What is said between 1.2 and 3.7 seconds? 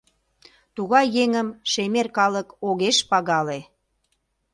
еҥым шемер калык огеш пагале.